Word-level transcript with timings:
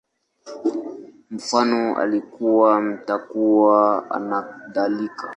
Mfano, 1.31 1.97
Alikuwa, 1.97 2.77
Atakuwa, 2.93 4.05
nakadhalika 4.29 5.29